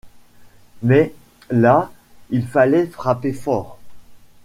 mais 0.81 1.13
là 1.51 1.91
il 2.31 2.47
fallait 2.47 2.87
frapper 2.87 3.33
fort. 3.33 3.77